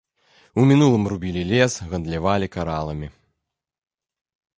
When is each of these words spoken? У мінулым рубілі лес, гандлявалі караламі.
У 0.61 0.63
мінулым 0.69 1.03
рубілі 1.11 1.43
лес, 1.51 1.73
гандлявалі 1.91 2.47
караламі. 2.55 3.11